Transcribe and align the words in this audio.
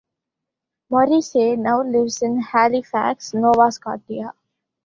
Morrissey 0.89 1.55
now 1.55 1.83
lives 1.83 2.23
in 2.23 2.41
Halifax, 2.41 3.35
Nova 3.35 3.71
Scotia. 3.71 4.33